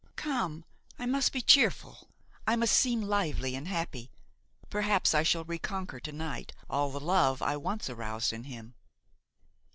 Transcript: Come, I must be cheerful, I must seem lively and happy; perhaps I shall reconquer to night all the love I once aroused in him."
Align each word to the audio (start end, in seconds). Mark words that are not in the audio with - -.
Come, 0.15 0.65
I 0.97 1.05
must 1.05 1.31
be 1.31 1.43
cheerful, 1.43 2.09
I 2.47 2.55
must 2.55 2.75
seem 2.75 3.03
lively 3.03 3.53
and 3.55 3.67
happy; 3.67 4.09
perhaps 4.67 5.13
I 5.13 5.21
shall 5.21 5.43
reconquer 5.43 5.99
to 5.99 6.11
night 6.11 6.53
all 6.67 6.89
the 6.89 6.99
love 6.99 7.43
I 7.43 7.55
once 7.55 7.87
aroused 7.87 8.33
in 8.33 8.45
him." 8.45 8.73